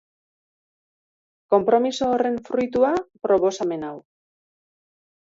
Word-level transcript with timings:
Konpromiso 1.53 2.09
horren 2.15 2.41
fruitua 2.49 2.93
proposamen 3.29 3.89
hau. 3.93 3.97